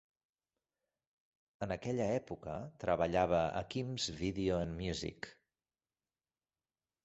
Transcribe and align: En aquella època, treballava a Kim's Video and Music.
En 1.65 1.73
aquella 1.75 2.07
època, 2.15 2.57
treballava 2.85 3.43
a 3.61 3.63
Kim's 3.77 4.11
Video 4.25 4.59
and 4.65 4.77
Music. 4.83 5.33